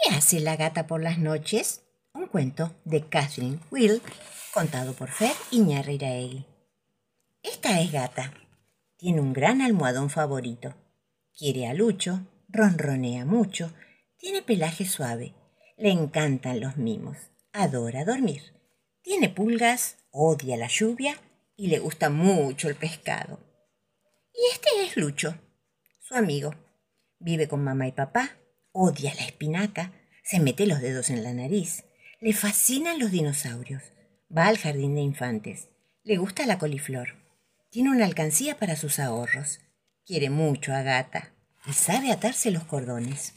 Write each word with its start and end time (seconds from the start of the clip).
¿Qué 0.00 0.14
hace 0.14 0.38
la 0.38 0.54
gata 0.54 0.86
por 0.86 1.02
las 1.02 1.18
noches? 1.18 1.82
Un 2.14 2.28
cuento 2.28 2.72
de 2.84 3.08
Catherine 3.08 3.58
Will, 3.72 4.00
contado 4.54 4.92
por 4.92 5.10
Fer 5.10 5.32
Iñarreiraegui. 5.50 6.46
Esta 7.42 7.80
es 7.80 7.90
gata. 7.90 8.32
Tiene 8.96 9.20
un 9.20 9.32
gran 9.32 9.60
almohadón 9.60 10.08
favorito. 10.08 10.74
Quiere 11.36 11.66
a 11.66 11.74
Lucho, 11.74 12.20
ronronea 12.48 13.24
mucho, 13.24 13.72
tiene 14.16 14.42
pelaje 14.42 14.84
suave, 14.84 15.34
le 15.76 15.90
encantan 15.90 16.60
los 16.60 16.76
mimos, 16.76 17.16
adora 17.52 18.04
dormir. 18.04 18.54
Tiene 19.02 19.28
pulgas, 19.28 19.96
odia 20.10 20.56
la 20.56 20.68
lluvia 20.68 21.16
y 21.56 21.68
le 21.68 21.80
gusta 21.80 22.08
mucho 22.08 22.68
el 22.68 22.76
pescado. 22.76 23.40
Y 24.32 24.52
este 24.52 24.68
es 24.84 24.96
Lucho, 24.96 25.34
su 26.00 26.14
amigo. 26.14 26.54
Vive 27.18 27.48
con 27.48 27.64
mamá 27.64 27.88
y 27.88 27.92
papá, 27.92 28.38
odia 28.72 29.14
la 29.14 29.24
espinaca, 29.24 29.92
se 30.22 30.40
mete 30.40 30.66
los 30.66 30.80
dedos 30.80 31.10
en 31.10 31.22
la 31.24 31.32
nariz, 31.32 31.84
le 32.20 32.32
fascinan 32.32 32.98
los 32.98 33.10
dinosaurios, 33.10 33.82
va 34.36 34.46
al 34.46 34.58
jardín 34.58 34.94
de 34.94 35.00
infantes, 35.00 35.68
le 36.04 36.16
gusta 36.16 36.46
la 36.46 36.58
coliflor, 36.58 37.14
tiene 37.70 37.90
una 37.90 38.04
alcancía 38.04 38.56
para 38.58 38.76
sus 38.76 38.98
ahorros, 38.98 39.60
quiere 40.06 40.30
mucho 40.30 40.72
a 40.72 40.82
Gata 40.82 41.32
y 41.66 41.72
sabe 41.72 42.12
atarse 42.12 42.50
los 42.50 42.64
cordones. 42.64 43.34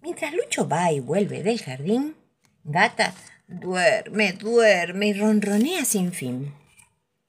Mientras 0.00 0.32
Lucho 0.32 0.68
va 0.68 0.92
y 0.92 1.00
vuelve 1.00 1.42
del 1.42 1.60
jardín, 1.60 2.14
Gata 2.64 3.14
duerme, 3.48 4.34
duerme 4.34 5.08
y 5.08 5.12
ronronea 5.14 5.84
sin 5.84 6.12
fin. 6.12 6.54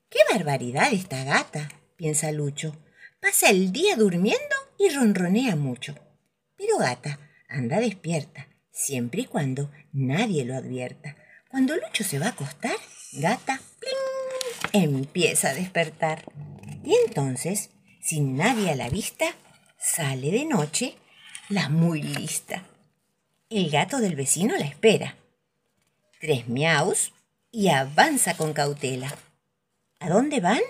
¡Qué 0.09 0.20
barbaridad 0.31 0.92
esta 0.92 1.23
gata! 1.23 1.70
piensa 1.95 2.31
Lucho. 2.31 2.76
Pasa 3.22 3.50
el 3.50 3.72
día 3.72 3.95
durmiendo 3.95 4.56
y 4.78 4.90
ronronea 4.90 5.56
mucho. 5.56 5.95
Pero 6.59 6.77
Gata 6.77 7.18
anda 7.48 7.80
despierta, 7.80 8.49
siempre 8.70 9.22
y 9.22 9.26
cuando 9.26 9.72
nadie 9.94 10.44
lo 10.44 10.56
advierta. 10.56 11.16
Cuando 11.50 11.75
Lucho 11.78 12.03
se 12.03 12.20
va 12.20 12.28
a 12.28 12.31
acostar, 12.31 12.75
Gata 13.14 13.61
empieza 14.73 15.50
a 15.50 15.53
despertar. 15.53 16.25
Y 16.84 16.95
entonces, 17.08 17.69
sin 18.02 18.36
nadie 18.36 18.72
a 18.72 18.75
la 18.75 18.89
vista, 18.89 19.25
sale 19.78 20.31
de 20.31 20.45
noche 20.45 20.95
la 21.47 21.69
muy 21.69 22.03
lista. 22.03 22.64
El 23.50 23.72
gato 23.72 24.00
del 24.00 24.16
vecino 24.16 24.56
la 24.58 24.66
espera. 24.66 25.16
Tres 26.19 26.50
miaus 26.50 27.14
y 27.52 27.69
avanza 27.69 28.36
con 28.36 28.52
cautela. 28.52 29.16
¿A 30.00 30.09
dónde 30.09 30.41
van? 30.41 30.62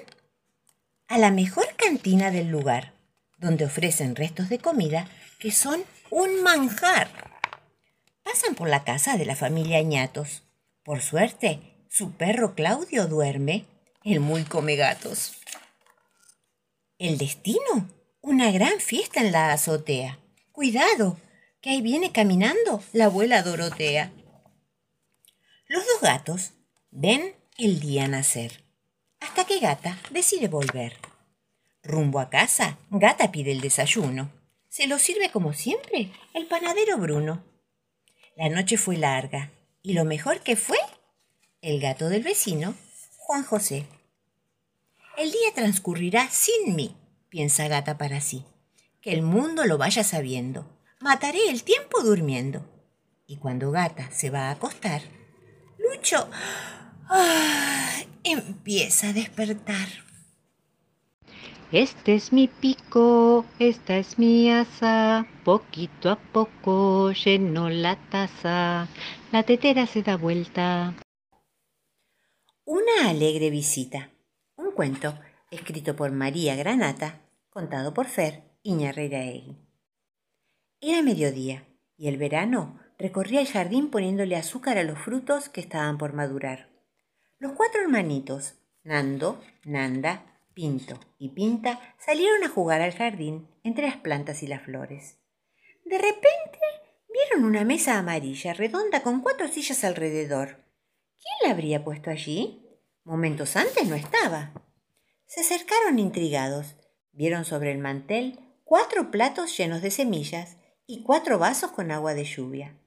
A 1.08 1.18
la 1.18 1.32
mejor 1.32 1.66
cantina 1.76 2.30
del 2.30 2.50
lugar, 2.50 2.94
donde 3.40 3.66
ofrecen 3.66 4.16
restos 4.16 4.50
de 4.50 4.60
comida 4.60 5.08
que 5.40 5.52
son 5.52 5.84
un 6.10 6.44
manjar. 6.44 7.10
Pasan 8.24 8.56
por 8.56 8.70
la 8.70 8.84
casa 8.84 9.18
de 9.18 9.26
la 9.26 9.36
familia 9.36 9.82
Ñatos. 9.82 10.44
Por 10.84 11.02
suerte, 11.02 11.62
su 11.90 12.12
perro 12.12 12.56
Claudio 12.56 13.08
duerme, 13.08 13.66
el 14.04 14.20
muy 14.20 14.44
come 14.44 14.76
gatos. 14.76 15.34
El 16.98 17.18
destino, 17.18 17.90
una 18.22 18.52
gran 18.52 18.80
fiesta 18.80 19.22
en 19.22 19.32
la 19.32 19.54
azotea. 19.54 20.20
Cuidado, 20.52 21.18
que 21.62 21.72
ahí 21.72 21.82
viene 21.82 22.12
caminando 22.12 22.84
la 22.94 23.06
abuela 23.06 23.42
Dorotea. 23.42 24.12
Los 25.68 25.86
dos 25.86 26.02
gatos 26.02 26.52
ven 26.92 27.36
el 27.58 27.80
día 27.80 28.08
nacer, 28.08 28.64
hasta 29.20 29.46
que 29.46 29.60
Gata 29.60 29.98
decide 30.12 30.48
volver. 30.48 30.98
Rumbo 31.90 32.20
a 32.20 32.30
casa, 32.30 32.78
Gata 32.92 33.32
pide 33.32 33.52
el 33.52 33.62
desayuno. 33.62 34.32
Se 34.68 34.86
lo 34.86 35.00
sirve 35.00 35.32
como 35.32 35.54
siempre 35.54 36.12
el 36.36 36.46
panadero 36.46 37.00
Bruno. 37.00 37.44
La 38.36 38.48
noche 38.48 38.78
fue 38.78 38.96
larga 38.96 39.50
y 39.82 39.94
lo 39.94 40.06
mejor 40.06 40.42
que 40.42 40.56
fue 40.56 40.78
el 41.62 41.82
gato 41.82 42.08
del 42.08 42.22
vecino, 42.22 42.76
Juan 43.18 43.44
José. 43.44 43.88
El 45.18 45.32
día 45.32 45.52
transcurrirá 45.56 46.30
sin 46.30 46.76
mí, 46.76 46.96
piensa 47.28 47.68
Gata 47.68 47.98
para 47.98 48.22
sí. 48.22 48.46
Que 49.02 49.12
el 49.12 49.24
mundo 49.24 49.66
lo 49.66 49.80
vaya 49.80 50.04
sabiendo. 50.04 50.70
Mataré 51.00 51.50
el 51.50 51.64
tiempo 51.64 52.04
durmiendo. 52.04 52.64
Y 53.26 53.38
cuando 53.38 53.72
Gata 53.72 54.12
se 54.12 54.30
va 54.30 54.50
a 54.50 54.52
acostar, 54.52 55.02
Lucho 55.80 56.30
¡ah! 57.10 58.04
empieza 58.24 59.10
a 59.10 59.14
despertar. 59.14 60.09
Este 61.72 62.16
es 62.16 62.34
mi 62.34 62.48
pico, 62.48 63.46
esta 63.60 63.98
es 63.98 64.18
mi 64.18 64.50
asa, 64.50 65.28
poquito 65.46 66.10
a 66.10 66.16
poco 66.16 67.12
lleno 67.12 67.70
la 67.70 67.96
taza, 68.10 68.88
la 69.32 69.44
tetera 69.44 69.86
se 69.86 70.02
da 70.02 70.18
vuelta. 70.18 70.96
Una 72.66 73.10
alegre 73.10 73.52
visita. 73.52 74.10
Un 74.56 74.72
cuento 74.72 75.20
escrito 75.52 75.96
por 75.96 76.12
María 76.12 76.56
Granata, 76.56 77.22
contado 77.52 77.94
por 77.94 78.08
Fer 78.08 78.42
Iñarreiraegui. 78.64 79.56
Era 80.82 81.04
mediodía 81.04 81.68
y 81.98 82.08
el 82.08 82.18
verano 82.18 82.80
recorría 82.98 83.42
el 83.42 83.48
jardín 83.48 83.92
poniéndole 83.92 84.36
azúcar 84.36 84.80
a 84.80 84.84
los 84.84 84.98
frutos 84.98 85.50
que 85.50 85.62
estaban 85.62 86.00
por 86.00 86.14
madurar. 86.14 86.68
Los 87.38 87.52
cuatro 87.52 87.82
hermanitos, 87.82 88.56
Nando, 88.84 89.40
Nanda, 89.66 90.29
Pinto 90.60 91.00
y 91.18 91.30
Pinta, 91.30 91.80
salieron 91.98 92.44
a 92.44 92.50
jugar 92.50 92.82
al 92.82 92.92
jardín 92.92 93.48
entre 93.64 93.86
las 93.86 93.96
plantas 93.96 94.44
y 94.44 94.48
las 94.48 94.62
flores. 94.62 95.18
De 95.86 95.98
repente 95.98 96.60
vieron 97.08 97.46
una 97.46 97.64
mesa 97.64 97.98
amarilla, 97.98 98.54
redonda, 98.54 99.02
con 99.02 99.22
cuatro 99.22 99.48
sillas 99.48 99.86
alrededor. 99.86 100.66
¿Quién 101.18 101.34
la 101.44 101.52
habría 101.52 101.86
puesto 101.86 102.10
allí? 102.10 102.62
Momentos 103.06 103.56
antes 103.56 103.88
no 103.88 103.96
estaba. 103.96 104.52
Se 105.28 105.40
acercaron 105.40 105.98
intrigados. 105.98 106.76
Vieron 107.14 107.46
sobre 107.46 107.72
el 107.72 107.78
mantel 107.78 108.38
cuatro 108.66 109.12
platos 109.12 109.58
llenos 109.58 109.82
de 109.82 109.92
semillas 109.92 110.58
y 110.86 111.04
cuatro 111.04 111.40
vasos 111.40 111.72
con 111.72 111.90
agua 111.90 112.14
de 112.16 112.26
lluvia. 112.26 112.78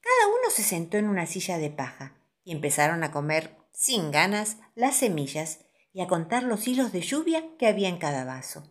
Cada 0.00 0.28
uno 0.28 0.48
se 0.48 0.62
sentó 0.62 0.96
en 0.96 1.10
una 1.10 1.26
silla 1.26 1.58
de 1.58 1.68
paja 1.68 2.16
y 2.42 2.52
empezaron 2.52 3.04
a 3.04 3.12
comer 3.12 3.54
sin 3.70 4.10
ganas 4.10 4.56
las 4.74 4.96
semillas 4.96 5.65
y 5.96 6.02
a 6.02 6.08
contar 6.08 6.42
los 6.42 6.68
hilos 6.68 6.92
de 6.92 7.00
lluvia 7.00 7.42
que 7.58 7.66
había 7.66 7.88
en 7.88 7.96
cada 7.96 8.26
vaso. 8.26 8.70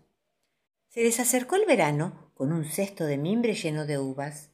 Se 0.90 1.02
les 1.02 1.20
acercó 1.20 1.56
el 1.56 1.66
verano 1.66 2.32
con 2.36 2.54
un 2.54 2.66
cesto 2.66 3.04
de 3.06 3.18
mimbre 3.18 3.56
lleno 3.56 3.88
de 3.88 3.98
uvas. 3.98 4.52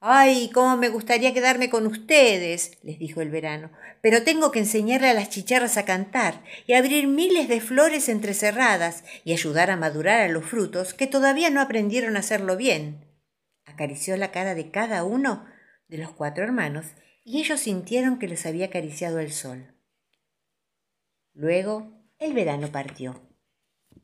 ¡Ay, 0.00 0.50
cómo 0.52 0.76
me 0.76 0.88
gustaría 0.88 1.32
quedarme 1.32 1.70
con 1.70 1.86
ustedes! 1.86 2.76
les 2.82 2.98
dijo 2.98 3.20
el 3.20 3.30
verano, 3.30 3.70
pero 4.02 4.24
tengo 4.24 4.50
que 4.50 4.58
enseñarle 4.58 5.10
a 5.10 5.14
las 5.14 5.30
chicharras 5.30 5.76
a 5.76 5.84
cantar 5.84 6.42
y 6.66 6.72
abrir 6.72 7.06
miles 7.06 7.46
de 7.46 7.60
flores 7.60 8.08
entrecerradas 8.08 9.04
y 9.22 9.32
ayudar 9.32 9.70
a 9.70 9.76
madurar 9.76 10.22
a 10.22 10.28
los 10.28 10.44
frutos 10.44 10.94
que 10.94 11.06
todavía 11.06 11.50
no 11.50 11.60
aprendieron 11.60 12.16
a 12.16 12.20
hacerlo 12.20 12.56
bien. 12.56 13.06
Acarició 13.64 14.16
la 14.16 14.32
cara 14.32 14.56
de 14.56 14.72
cada 14.72 15.04
uno 15.04 15.46
de 15.86 15.98
los 15.98 16.10
cuatro 16.10 16.42
hermanos 16.42 16.86
y 17.24 17.38
ellos 17.38 17.60
sintieron 17.60 18.18
que 18.18 18.26
les 18.26 18.44
había 18.44 18.66
acariciado 18.66 19.20
el 19.20 19.30
sol. 19.30 19.72
Luego 21.32 21.97
el 22.18 22.34
verano 22.34 22.68
partió. 22.72 23.20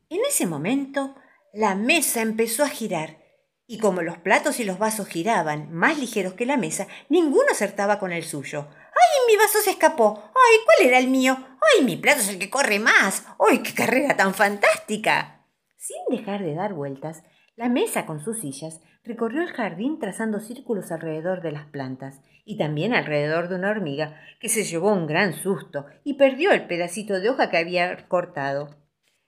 En 0.08 0.20
ese 0.28 0.46
momento, 0.46 1.14
la 1.52 1.74
mesa 1.74 2.20
empezó 2.20 2.64
a 2.64 2.68
girar, 2.68 3.18
y 3.66 3.78
como 3.78 4.02
los 4.02 4.18
platos 4.18 4.60
y 4.60 4.64
los 4.64 4.78
vasos 4.78 5.08
giraban 5.08 5.72
más 5.72 5.98
ligeros 5.98 6.34
que 6.34 6.46
la 6.46 6.56
mesa, 6.56 6.86
ninguno 7.08 7.46
acertaba 7.50 7.98
con 7.98 8.12
el 8.12 8.24
suyo. 8.24 8.68
¡Ay, 8.70 9.26
mi 9.26 9.36
vaso 9.36 9.58
se 9.62 9.70
escapó! 9.70 10.22
¡Ay, 10.26 10.58
cuál 10.64 10.88
era 10.88 10.98
el 10.98 11.08
mío! 11.08 11.36
¡Ay, 11.38 11.84
mi 11.84 11.96
plato 11.96 12.20
es 12.20 12.28
el 12.28 12.38
que 12.38 12.50
corre 12.50 12.78
más! 12.78 13.24
¡Ay, 13.38 13.58
qué 13.62 13.72
carrera 13.72 14.16
tan 14.16 14.34
fantástica! 14.34 15.46
Sin 15.76 16.16
dejar 16.16 16.42
de 16.42 16.54
dar 16.54 16.74
vueltas, 16.74 17.22
la 17.56 17.68
mesa 17.68 18.04
con 18.04 18.24
sus 18.24 18.40
sillas 18.40 18.80
recorrió 19.04 19.42
el 19.42 19.52
jardín 19.52 19.98
trazando 20.00 20.40
círculos 20.40 20.90
alrededor 20.90 21.42
de 21.42 21.52
las 21.52 21.66
plantas 21.66 22.20
y 22.44 22.58
también 22.58 22.94
alrededor 22.94 23.48
de 23.48 23.54
una 23.54 23.70
hormiga 23.70 24.20
que 24.40 24.48
se 24.48 24.64
llevó 24.64 24.92
un 24.92 25.06
gran 25.06 25.34
susto 25.34 25.86
y 26.02 26.14
perdió 26.14 26.52
el 26.52 26.66
pedacito 26.66 27.20
de 27.20 27.30
hoja 27.30 27.50
que 27.50 27.58
había 27.58 28.08
cortado. 28.08 28.76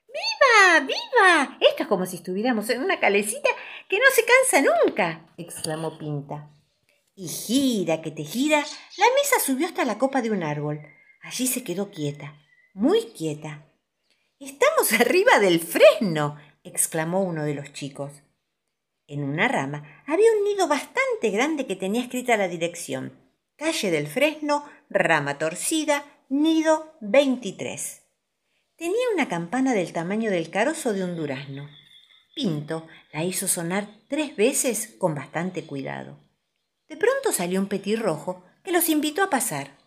¡Viva! 0.09 0.81
¡Viva! 0.81 1.59
Esto 1.61 1.85
es 1.85 1.89
como 1.89 2.07
si 2.07 2.17
estuviéramos 2.17 2.69
en 2.71 2.83
una 2.83 2.99
calecita 2.99 3.49
que 3.89 3.99
no 3.99 4.05
se 4.13 4.25
cansa 4.25 4.75
nunca, 4.85 5.27
exclamó 5.37 5.97
Pinta. 5.99 6.51
Y 7.15 7.29
gira 7.29 8.03
que 8.03 8.11
te 8.11 8.25
gira, 8.25 8.59
la 8.59 9.07
mesa 9.15 9.41
subió 9.45 9.67
hasta 9.67 9.85
la 9.85 9.99
copa 9.99 10.21
de 10.21 10.31
un 10.31 10.43
árbol. 10.43 10.81
Allí 11.23 11.47
se 11.47 11.65
quedó 11.65 11.91
quieta, 11.91 12.35
muy 12.75 13.01
quieta. 13.17 13.67
Estamos 14.39 14.93
arriba 15.01 15.39
del 15.39 15.61
fresno, 15.61 16.37
exclamó 16.67 17.23
uno 17.23 17.45
de 17.45 17.55
los 17.55 17.73
chicos. 17.73 18.13
En 19.07 19.23
una 19.23 19.49
rama 19.49 20.03
había 20.07 20.33
un 20.33 20.45
nido 20.45 20.67
bastante 20.69 21.31
grande 21.31 21.67
que 21.67 21.77
tenía 21.77 22.03
escrita 22.03 22.37
la 22.37 22.49
dirección. 22.49 23.13
Calle 23.57 23.91
del 23.91 24.09
Fresno, 24.09 24.65
rama 24.91 25.39
torcida, 25.39 26.05
nido 26.29 26.97
23. 27.01 28.03
Tenía 28.77 29.09
una 29.15 29.29
campana 29.29 29.73
del 29.75 29.93
tamaño 29.93 30.31
del 30.31 30.51
carozo 30.51 30.93
de 30.93 31.05
un 31.05 31.17
durazno. 31.17 31.69
Pinto 32.35 32.87
la 33.13 33.25
hizo 33.25 33.49
sonar 33.49 33.89
tres 34.09 34.37
veces 34.37 34.95
con 34.99 35.15
bastante 35.15 35.65
cuidado. 35.65 36.19
De 36.89 36.97
pronto 36.97 37.33
salió 37.33 37.61
un 37.61 37.69
petirrojo 37.69 38.45
que 38.63 38.73
los 38.73 38.89
invitó 38.89 39.23
a 39.23 39.31
pasar. 39.31 39.79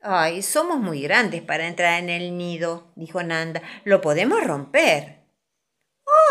Ay, 0.00 0.42
somos 0.42 0.78
muy 0.78 1.02
grandes 1.02 1.42
para 1.42 1.66
entrar 1.66 2.02
en 2.02 2.08
el 2.08 2.36
nido, 2.36 2.92
dijo 2.94 3.22
Nanda. 3.22 3.62
Lo 3.84 4.00
podemos 4.00 4.42
romper. 4.42 5.23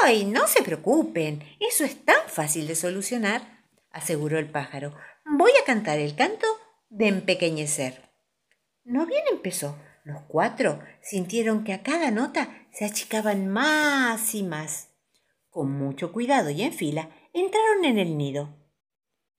No 0.04 0.48
se 0.48 0.62
preocupen. 0.64 1.42
Eso 1.62 1.86
es 1.86 2.04
tan 2.04 2.28
fácil 2.28 2.68
de 2.68 2.76
solucionar, 2.76 3.64
aseguró 3.90 4.38
el 4.38 4.52
pájaro. 4.52 4.94
Voy 5.24 5.52
a 5.62 5.66
cantar 5.66 5.98
el 6.00 6.14
canto 6.14 6.46
de 6.90 7.08
empequeñecer. 7.08 8.02
No 8.84 9.06
bien 9.06 9.24
empezó. 9.32 9.78
Los 10.04 10.22
cuatro 10.28 10.82
sintieron 11.02 11.64
que 11.64 11.72
a 11.72 11.84
cada 11.84 12.12
nota 12.12 12.68
se 12.74 12.84
achicaban 12.84 13.48
más 13.48 14.36
y 14.36 14.44
más. 14.44 14.90
Con 15.50 15.72
mucho 15.72 16.12
cuidado 16.12 16.50
y 16.50 16.64
en 16.64 16.74
fila, 16.74 17.10
entraron 17.32 17.86
en 17.86 17.98
el 17.98 18.18
nido. 18.18 18.54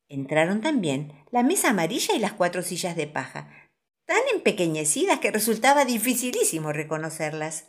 Entraron 0.09 0.63
también 0.63 1.13
la 1.31 1.43
mesa 1.43 1.71
amarilla 1.71 2.15
y 2.15 2.21
las 2.21 2.33
cuatro 2.33 2.63
sillas 2.63 2.97
de 2.97 3.07
paja, 3.07 3.51
tan 4.07 4.21
empequeñecidas 4.33 5.21
que 5.21 5.31
resultaba 5.31 5.85
dificilísimo 5.85 6.73
reconocerlas. 6.73 7.67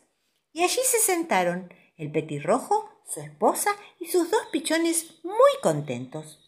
Y 0.54 0.64
allí 0.64 0.80
se 0.86 1.00
sentaron 1.00 1.74
el 1.98 2.12
petirrojo, 2.12 3.02
su 3.06 3.22
esposa 3.22 3.72
y 4.00 4.08
sus 4.08 4.30
dos 4.32 4.42
pichones 4.52 5.24
muy 5.24 5.52
contentos. 5.62 6.40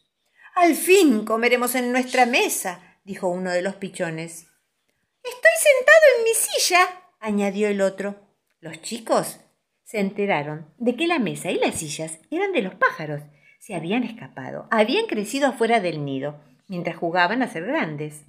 Al 0.55 0.75
fin 0.75 1.23
comeremos 1.23 1.75
en 1.75 1.91
nuestra 1.91 2.25
mesa, 2.25 2.99
dijo 3.03 3.27
uno 3.27 3.51
de 3.51 3.61
los 3.61 3.75
pichones. 3.75 4.47
Estoy 5.23 5.51
sentado 5.59 6.01
en 6.17 6.23
mi 6.23 6.33
silla, 6.33 6.79
añadió 7.19 7.67
el 7.67 7.81
otro. 7.81 8.15
Los 8.59 8.81
chicos 8.81 9.39
se 9.83 9.99
enteraron 9.99 10.73
de 10.77 10.95
que 10.95 11.07
la 11.07 11.19
mesa 11.19 11.51
y 11.51 11.59
las 11.59 11.75
sillas 11.75 12.19
eran 12.31 12.51
de 12.53 12.61
los 12.61 12.75
pájaros. 12.75 13.21
Se 13.59 13.75
habían 13.75 14.03
escapado, 14.03 14.67
habían 14.71 15.05
crecido 15.05 15.47
afuera 15.47 15.79
del 15.79 16.03
nido, 16.03 16.41
mientras 16.67 16.97
jugaban 16.97 17.41
a 17.41 17.49
ser 17.49 17.65
grandes. 17.65 18.23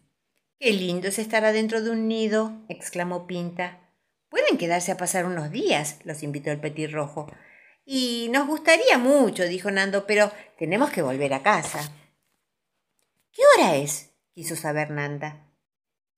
Qué 0.61 0.73
lindo 0.73 1.09
es 1.09 1.19
estar 1.19 1.45
adentro 1.45 1.83
de 1.83 1.91
un 1.91 2.09
nido, 2.09 2.53
exclamó 2.69 3.27
Pinta. 3.27 3.88
Pueden 4.29 4.59
quedarse 4.59 4.93
a 4.93 4.97
pasar 4.97 5.27
unos 5.27 5.51
días, 5.51 5.99
los 6.05 6.23
invitó 6.23 6.51
el 6.51 6.61
petirrojo. 6.61 7.31
Y 7.85 8.29
nos 8.31 8.47
gustaría 8.47 8.99
mucho, 8.99 9.45
dijo 9.45 9.71
Nando, 9.71 10.07
pero 10.07 10.31
tenemos 10.59 10.91
que 10.91 11.03
volver 11.03 11.33
a 11.33 11.43
casa. 11.43 11.91
¿Qué 13.33 13.43
hora 13.57 13.77
es? 13.77 14.11
quiso 14.33 14.57
saber 14.57 14.91
Nanda. 14.91 15.49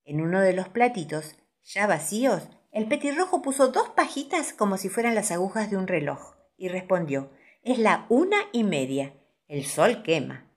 En 0.03 0.21
uno 0.21 0.41
de 0.41 0.53
los 0.53 0.67
platitos, 0.69 1.37
ya 1.63 1.87
vacíos, 1.87 2.49
el 2.71 2.87
petirrojo 2.87 3.41
puso 3.41 3.69
dos 3.69 3.89
pajitas 3.89 4.53
como 4.53 4.77
si 4.77 4.89
fueran 4.89 5.15
las 5.15 5.31
agujas 5.31 5.69
de 5.69 5.77
un 5.77 5.87
reloj 5.87 6.35
y 6.57 6.67
respondió 6.67 7.31
Es 7.63 7.79
la 7.79 8.05
una 8.09 8.37
y 8.51 8.63
media. 8.63 9.13
El 9.47 9.65
sol 9.65 10.03
quema. 10.03 10.49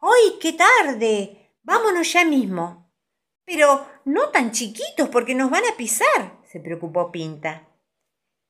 ¡Ay, 0.00 0.38
qué 0.40 0.54
tarde! 0.54 1.52
Vámonos 1.62 2.12
ya 2.12 2.24
mismo. 2.24 2.90
Pero 3.44 3.86
no 4.04 4.30
tan 4.30 4.52
chiquitos 4.52 5.08
porque 5.08 5.34
nos 5.34 5.50
van 5.50 5.64
a 5.64 5.76
pisar, 5.76 6.37
se 6.50 6.60
preocupó 6.60 7.12
Pinta. 7.12 7.68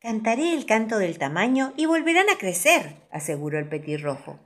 Cantaré 0.01 0.55
el 0.55 0.65
canto 0.65 0.99
del 0.99 1.19
tamaño 1.19 1.73
y 1.77 1.87
volverán 1.87 2.31
a 2.31 2.39
crecer, 2.39 2.97
aseguró 3.11 3.59
el 3.59 3.69
petirrojo. 3.69 4.39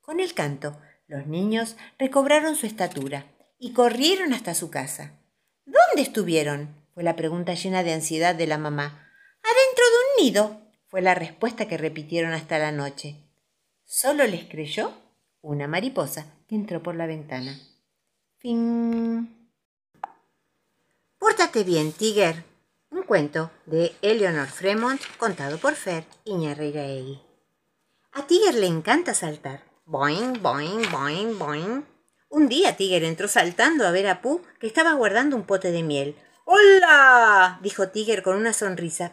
Con 0.00 0.20
el 0.20 0.34
canto, 0.34 0.78
los 1.06 1.26
niños 1.26 1.76
recobraron 1.98 2.54
su 2.54 2.66
estatura 2.66 3.24
y 3.58 3.72
corrieron 3.72 4.34
hasta 4.34 4.54
su 4.54 4.70
casa. 4.70 5.12
¿Dónde 5.64 6.02
estuvieron? 6.02 6.76
fue 6.92 7.02
la 7.02 7.16
pregunta 7.16 7.54
llena 7.54 7.82
de 7.82 7.92
ansiedad 7.92 8.34
de 8.34 8.46
la 8.46 8.58
mamá. 8.58 9.08
Adentro 9.42 9.84
de 9.84 9.96
un 9.96 10.24
nido, 10.24 10.60
fue 10.88 11.00
la 11.00 11.14
respuesta 11.14 11.68
que 11.68 11.78
repitieron 11.78 12.32
hasta 12.32 12.58
la 12.58 12.72
noche. 12.72 13.16
Solo 13.84 14.26
les 14.26 14.44
creyó 14.44 14.92
una 15.40 15.68
mariposa 15.68 16.26
que 16.48 16.56
entró 16.56 16.82
por 16.82 16.96
la 16.96 17.06
ventana. 17.06 17.58
Fin. 18.38 19.50
Pórtate 21.18 21.64
bien, 21.64 21.92
Tiger. 21.92 22.47
Un 22.90 23.02
cuento 23.02 23.50
de 23.66 23.94
Eleanor 24.00 24.48
Fremont 24.48 25.00
contado 25.18 25.58
por 25.58 25.74
Fer 25.74 26.04
Iñarreiraegui. 26.24 27.20
A 28.12 28.26
Tiger 28.26 28.54
le 28.54 28.66
encanta 28.66 29.12
saltar. 29.12 29.62
Boing, 29.84 30.42
boing, 30.42 30.90
boing, 30.90 31.38
boing. 31.38 31.86
Un 32.30 32.48
día 32.48 32.76
Tiger 32.76 33.04
entró 33.04 33.28
saltando 33.28 33.86
a 33.86 33.90
ver 33.90 34.06
a 34.06 34.22
Pooh, 34.22 34.42
que 34.58 34.66
estaba 34.66 34.94
guardando 34.94 35.36
un 35.36 35.44
pote 35.44 35.70
de 35.70 35.82
miel. 35.82 36.16
¡Hola! 36.44 37.58
dijo 37.62 37.88
Tiger 37.88 38.22
con 38.22 38.36
una 38.36 38.54
sonrisa, 38.54 39.12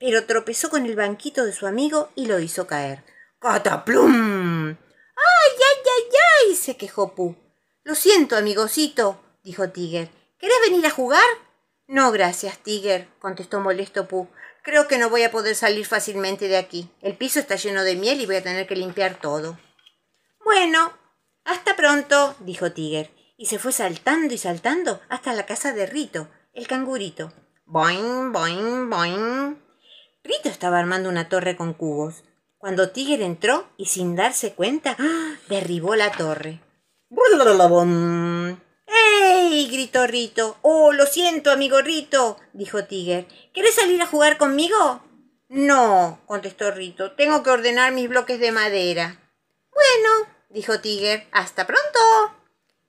pero 0.00 0.24
tropezó 0.24 0.70
con 0.70 0.86
el 0.86 0.96
banquito 0.96 1.44
de 1.44 1.52
su 1.52 1.66
amigo 1.66 2.10
y 2.14 2.26
lo 2.26 2.40
hizo 2.40 2.66
caer. 2.66 3.04
¡Cataplum! 3.40 4.70
¡Ay, 4.70 5.50
ay, 5.52 5.82
ay, 5.84 6.48
ay! 6.48 6.54
se 6.54 6.76
quejó 6.78 7.14
Pooh. 7.14 7.36
Lo 7.84 7.94
siento, 7.94 8.36
amigocito, 8.36 9.20
dijo 9.44 9.68
Tiger. 9.68 10.08
¿Querés 10.38 10.56
venir 10.66 10.86
a 10.86 10.90
jugar? 10.90 11.24
No, 11.92 12.10
gracias, 12.10 12.56
Tiger, 12.56 13.06
contestó 13.18 13.60
molesto 13.60 14.08
Pooh. 14.08 14.26
Creo 14.62 14.88
que 14.88 14.96
no 14.96 15.10
voy 15.10 15.24
a 15.24 15.30
poder 15.30 15.54
salir 15.54 15.84
fácilmente 15.84 16.48
de 16.48 16.56
aquí. 16.56 16.88
El 17.02 17.18
piso 17.18 17.38
está 17.38 17.56
lleno 17.56 17.84
de 17.84 17.96
miel 17.96 18.18
y 18.18 18.24
voy 18.24 18.36
a 18.36 18.42
tener 18.42 18.66
que 18.66 18.76
limpiar 18.76 19.20
todo. 19.20 19.58
Bueno, 20.42 20.90
hasta 21.44 21.76
pronto, 21.76 22.34
dijo 22.40 22.72
Tiger, 22.72 23.10
y 23.36 23.44
se 23.44 23.58
fue 23.58 23.72
saltando 23.72 24.32
y 24.32 24.38
saltando 24.38 25.02
hasta 25.10 25.34
la 25.34 25.44
casa 25.44 25.74
de 25.74 25.84
Rito, 25.84 26.30
el 26.54 26.66
cangurito. 26.66 27.30
Boing, 27.66 28.32
boing, 28.32 28.88
boing. 28.88 29.62
Rito 30.24 30.48
estaba 30.48 30.78
armando 30.78 31.10
una 31.10 31.28
torre 31.28 31.58
con 31.58 31.74
cubos. 31.74 32.24
Cuando 32.56 32.88
Tiger 32.88 33.20
entró 33.20 33.68
y 33.76 33.84
sin 33.84 34.16
darse 34.16 34.54
cuenta, 34.54 34.96
¡ah! 34.98 35.34
derribó 35.50 35.94
la 35.94 36.10
torre. 36.10 36.62
¡Ey! 38.94 39.68
gritó 39.70 40.06
Rito. 40.06 40.58
Oh, 40.62 40.92
lo 40.92 41.06
siento, 41.06 41.50
amigo 41.50 41.80
Rito, 41.80 42.38
dijo 42.52 42.84
Tiger. 42.84 43.26
¿Quieres 43.52 43.74
salir 43.74 44.00
a 44.02 44.06
jugar 44.06 44.38
conmigo? 44.38 45.02
No, 45.48 46.20
contestó 46.26 46.70
Rito. 46.70 47.12
Tengo 47.12 47.42
que 47.42 47.50
ordenar 47.50 47.92
mis 47.92 48.08
bloques 48.08 48.40
de 48.40 48.52
madera. 48.52 49.20
Bueno, 49.72 50.28
dijo 50.50 50.80
Tiger, 50.80 51.26
hasta 51.32 51.66
pronto. 51.66 51.98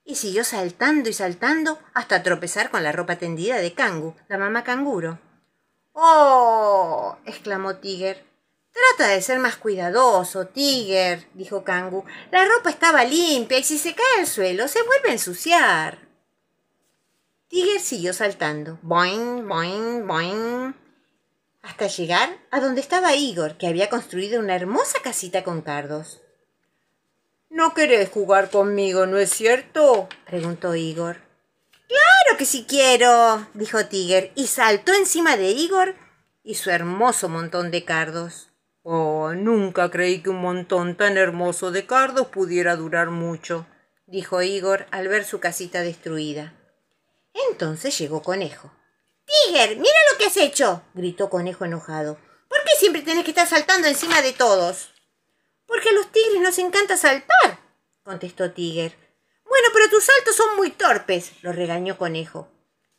Y 0.04 0.16
siguió 0.16 0.44
saltando 0.44 1.08
y 1.08 1.12
saltando 1.12 1.78
hasta 1.94 2.22
tropezar 2.22 2.70
con 2.70 2.82
la 2.82 2.92
ropa 2.92 3.16
tendida 3.16 3.56
de 3.56 3.72
Kangu, 3.72 4.14
la 4.28 4.38
mamá 4.38 4.64
canguro. 4.64 5.18
¡Oh! 5.92 7.16
exclamó 7.24 7.76
Tiger. 7.76 8.24
Trata 8.74 9.12
de 9.12 9.22
ser 9.22 9.38
más 9.38 9.56
cuidadoso, 9.56 10.48
Tiger, 10.48 11.28
dijo 11.34 11.62
Kangu. 11.62 12.04
La 12.32 12.44
ropa 12.44 12.70
estaba 12.70 13.04
limpia 13.04 13.58
y 13.58 13.62
si 13.64 13.78
se 13.78 13.94
cae 13.94 14.20
al 14.20 14.26
suelo 14.26 14.66
se 14.66 14.82
vuelve 14.82 15.10
a 15.10 15.12
ensuciar. 15.12 15.98
Tiger 17.46 17.80
siguió 17.80 18.12
saltando, 18.12 18.80
boing, 18.82 19.46
boing, 19.46 20.06
boing, 20.08 20.74
hasta 21.62 21.86
llegar 21.86 22.36
a 22.50 22.58
donde 22.58 22.80
estaba 22.80 23.14
Igor, 23.14 23.56
que 23.58 23.68
había 23.68 23.88
construido 23.88 24.40
una 24.40 24.56
hermosa 24.56 24.98
casita 25.02 25.44
con 25.44 25.62
cardos. 25.62 26.20
No 27.50 27.74
querés 27.74 28.10
jugar 28.10 28.50
conmigo, 28.50 29.06
¿no 29.06 29.18
es 29.18 29.30
cierto? 29.30 30.08
preguntó 30.26 30.74
Igor. 30.74 31.18
Claro 31.86 32.38
que 32.38 32.44
sí 32.44 32.66
quiero, 32.68 33.46
dijo 33.54 33.86
Tiger, 33.86 34.32
y 34.34 34.48
saltó 34.48 34.92
encima 34.92 35.36
de 35.36 35.52
Igor 35.52 35.94
y 36.42 36.56
su 36.56 36.70
hermoso 36.70 37.28
montón 37.28 37.70
de 37.70 37.84
cardos. 37.84 38.50
Oh, 38.86 39.32
nunca 39.32 39.90
creí 39.90 40.22
que 40.22 40.28
un 40.28 40.42
montón 40.42 40.94
tan 40.94 41.16
hermoso 41.16 41.70
de 41.70 41.86
cardos 41.86 42.26
pudiera 42.26 42.76
durar 42.76 43.08
mucho, 43.08 43.66
dijo 44.06 44.42
Igor 44.42 44.86
al 44.90 45.08
ver 45.08 45.24
su 45.24 45.40
casita 45.40 45.80
destruida. 45.80 46.52
Entonces 47.50 47.98
llegó 47.98 48.22
Conejo. 48.22 48.70
Tiger, 49.24 49.78
mira 49.78 49.98
lo 50.12 50.18
que 50.18 50.26
has 50.26 50.36
hecho, 50.36 50.82
gritó 50.92 51.30
Conejo 51.30 51.64
enojado. 51.64 52.18
¿Por 52.46 52.58
qué 52.62 52.72
siempre 52.78 53.00
tenés 53.00 53.24
que 53.24 53.30
estar 53.30 53.46
saltando 53.46 53.88
encima 53.88 54.20
de 54.20 54.34
todos? 54.34 54.92
Porque 55.64 55.88
a 55.88 55.92
los 55.92 56.12
tigres 56.12 56.42
nos 56.42 56.58
encanta 56.58 56.98
saltar, 56.98 57.58
contestó 58.02 58.52
Tiger. 58.52 58.94
Bueno, 59.46 59.68
pero 59.72 59.88
tus 59.88 60.04
saltos 60.04 60.36
son 60.36 60.56
muy 60.56 60.70
torpes, 60.70 61.32
lo 61.40 61.52
regañó 61.52 61.96
Conejo. 61.96 62.50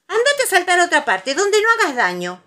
Andate 0.08 0.44
a 0.46 0.48
saltar 0.48 0.80
a 0.80 0.86
otra 0.86 1.06
parte, 1.06 1.36
donde 1.36 1.62
no 1.62 1.68
hagas 1.78 1.96
daño. 1.96 2.44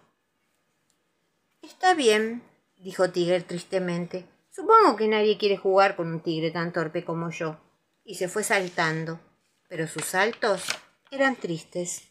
Está 1.62 1.94
bien, 1.94 2.42
dijo 2.78 3.10
Tiger 3.10 3.42
tristemente. 3.42 4.26
Supongo 4.50 4.96
que 4.96 5.08
nadie 5.08 5.38
quiere 5.38 5.56
jugar 5.56 5.96
con 5.96 6.12
un 6.12 6.20
tigre 6.20 6.50
tan 6.50 6.72
torpe 6.72 7.04
como 7.04 7.30
yo. 7.30 7.58
Y 8.04 8.16
se 8.16 8.28
fue 8.28 8.42
saltando, 8.42 9.20
pero 9.68 9.86
sus 9.86 10.04
saltos 10.04 10.64
eran 11.10 11.36
tristes. 11.36 12.02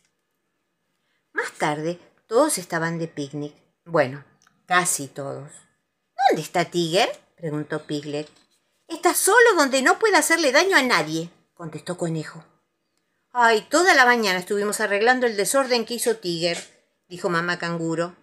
Más 1.34 1.52
tarde, 1.54 2.00
todos 2.28 2.58
estaban 2.58 3.00
de 3.00 3.08
picnic. 3.08 3.54
Bueno, 3.86 4.24
casi 4.66 5.08
todos. 5.08 5.52
¿Dónde 6.28 6.42
está 6.42 6.66
Tiger? 6.66 7.10
preguntó 7.36 7.86
Piglet. 7.86 8.28
Está 8.88 9.14
solo 9.14 9.56
donde 9.56 9.82
no 9.82 10.00
puede 10.00 10.18
hacerle 10.18 10.52
daño 10.52 10.76
a 10.78 10.82
nadie, 10.82 11.30
contestó 11.54 11.98
Conejo. 11.98 12.44
Ay, 13.32 13.68
toda 13.70 13.94
la 13.94 14.06
mañana 14.06 14.40
estuvimos 14.40 14.80
arreglando 14.80 15.28
el 15.28 15.38
desorden 15.38 15.86
que 15.86 15.94
hizo 15.96 16.18
Tiger, 16.18 16.58
dijo 17.08 17.30
mamá 17.30 17.60
canguro. 17.60 18.16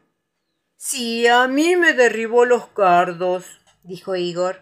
Sí, 0.86 1.26
a 1.26 1.48
mí 1.48 1.76
me 1.76 1.94
derribó 1.94 2.44
los 2.44 2.66
cardos, 2.66 3.46
dijo 3.84 4.16
Igor. 4.16 4.60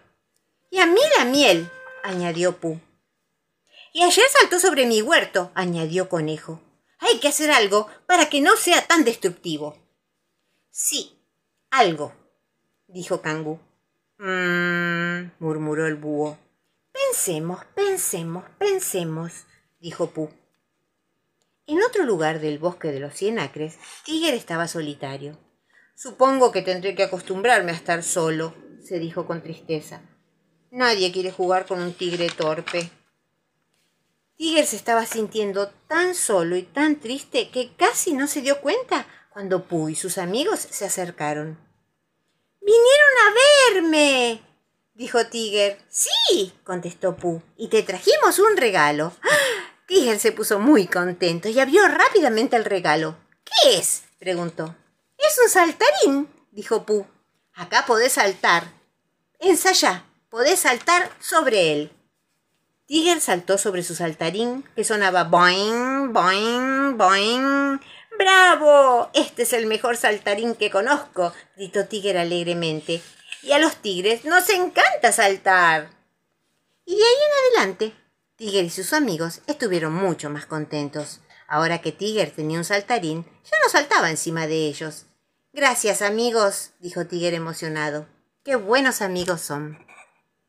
Y 0.70 0.78
a 0.78 0.86
mí 0.86 1.00
la 1.18 1.24
miel, 1.24 1.68
añadió 2.04 2.58
Pooh. 2.58 2.80
Y 3.92 4.04
ayer 4.04 4.24
saltó 4.28 4.60
sobre 4.60 4.86
mi 4.86 5.02
huerto, 5.02 5.50
añadió 5.56 6.08
Conejo. 6.08 6.62
Hay 7.00 7.18
que 7.18 7.26
hacer 7.26 7.50
algo 7.50 7.88
para 8.06 8.30
que 8.30 8.40
no 8.40 8.54
sea 8.54 8.86
tan 8.86 9.02
destructivo. 9.02 9.76
Sí, 10.70 11.18
algo, 11.70 12.12
dijo 12.86 13.20
Kangú. 13.20 13.58
Mmm, 14.18 15.32
murmuró 15.40 15.88
el 15.88 15.96
búho. 15.96 16.38
Pensemos, 16.92 17.64
pensemos, 17.74 18.44
pensemos, 18.58 19.32
dijo 19.80 20.10
Pu. 20.10 20.30
En 21.66 21.82
otro 21.82 22.04
lugar 22.04 22.38
del 22.38 22.60
bosque 22.60 22.92
de 22.92 23.00
los 23.00 23.12
cien 23.12 23.40
acres, 23.40 23.76
Tiger 24.04 24.34
estaba 24.34 24.68
solitario. 24.68 25.36
Supongo 26.02 26.50
que 26.50 26.62
tendré 26.62 26.96
que 26.96 27.04
acostumbrarme 27.04 27.70
a 27.70 27.76
estar 27.76 28.02
solo, 28.02 28.56
se 28.82 28.98
dijo 28.98 29.24
con 29.24 29.40
tristeza. 29.40 30.00
Nadie 30.72 31.12
quiere 31.12 31.30
jugar 31.30 31.64
con 31.64 31.80
un 31.80 31.94
tigre 31.94 32.28
torpe. 32.28 32.90
Tiger 34.36 34.66
se 34.66 34.74
estaba 34.74 35.06
sintiendo 35.06 35.68
tan 35.86 36.16
solo 36.16 36.56
y 36.56 36.64
tan 36.64 36.98
triste 36.98 37.50
que 37.50 37.76
casi 37.76 38.14
no 38.14 38.26
se 38.26 38.40
dio 38.40 38.60
cuenta 38.60 39.06
cuando 39.32 39.62
Pu 39.62 39.90
y 39.90 39.94
sus 39.94 40.18
amigos 40.18 40.66
se 40.68 40.84
acercaron. 40.84 41.56
¡Vinieron 42.60 43.12
a 43.24 43.74
verme! 43.74 44.42
dijo 44.94 45.24
Tiger. 45.26 45.78
Sí, 45.88 46.52
contestó 46.64 47.14
Pu, 47.14 47.40
y 47.56 47.68
te 47.68 47.84
trajimos 47.84 48.40
un 48.40 48.56
regalo. 48.56 49.12
Tiger 49.86 50.18
se 50.18 50.32
puso 50.32 50.58
muy 50.58 50.88
contento 50.88 51.48
y 51.48 51.60
abrió 51.60 51.86
rápidamente 51.86 52.56
el 52.56 52.64
regalo. 52.64 53.14
¿Qué 53.44 53.78
es? 53.78 54.02
preguntó. 54.18 54.74
Es 55.28 55.38
un 55.38 55.48
saltarín, 55.48 56.28
dijo 56.50 56.84
Pu. 56.84 57.06
Acá 57.54 57.84
podés 57.86 58.14
saltar. 58.14 58.64
Ensayá, 59.38 60.04
podés 60.30 60.60
saltar 60.60 61.10
sobre 61.20 61.72
él. 61.72 61.92
Tiger 62.86 63.20
saltó 63.20 63.56
sobre 63.56 63.84
su 63.84 63.94
saltarín, 63.94 64.64
que 64.74 64.84
sonaba 64.84 65.24
boing, 65.24 66.12
boing, 66.12 66.98
boing. 66.98 67.80
¡Bravo! 68.18 69.10
Este 69.14 69.44
es 69.44 69.52
el 69.52 69.66
mejor 69.66 69.96
saltarín 69.96 70.54
que 70.56 70.70
conozco, 70.70 71.32
gritó 71.56 71.86
Tiger 71.86 72.18
alegremente. 72.18 73.00
Y 73.42 73.52
a 73.52 73.58
los 73.58 73.76
tigres 73.76 74.24
nos 74.24 74.48
encanta 74.50 75.12
saltar. 75.12 75.90
Y 76.84 76.96
de 76.96 77.02
ahí 77.02 77.14
en 77.14 77.60
adelante, 77.60 77.94
Tiger 78.36 78.64
y 78.64 78.70
sus 78.70 78.92
amigos 78.92 79.40
estuvieron 79.46 79.94
mucho 79.94 80.30
más 80.30 80.46
contentos. 80.46 81.20
Ahora 81.46 81.80
que 81.80 81.92
Tiger 81.92 82.32
tenía 82.32 82.58
un 82.58 82.64
saltarín, 82.64 83.24
ya 83.44 83.56
no 83.62 83.70
saltaba 83.70 84.10
encima 84.10 84.46
de 84.46 84.66
ellos. 84.66 85.06
Gracias, 85.54 86.00
amigos, 86.00 86.70
dijo 86.80 87.04
Tiger 87.04 87.34
emocionado. 87.34 88.06
Qué 88.42 88.56
buenos 88.56 89.02
amigos 89.02 89.42
son. 89.42 89.78